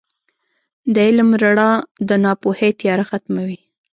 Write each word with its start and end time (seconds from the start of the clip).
•د 0.93 0.95
علم 1.07 1.29
رڼا 1.43 1.71
د 2.07 2.09
ناپوهۍ 2.23 2.71
تیاره 2.79 3.05
ختموي. 3.09 3.59